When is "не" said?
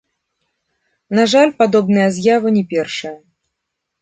2.57-2.63